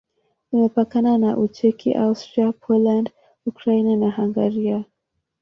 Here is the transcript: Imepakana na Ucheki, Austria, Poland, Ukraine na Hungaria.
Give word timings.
Imepakana 0.53 1.11
na 1.23 1.31
Ucheki, 1.43 1.89
Austria, 2.05 2.47
Poland, 2.63 3.05
Ukraine 3.51 3.91
na 4.01 4.09
Hungaria. 4.17 4.77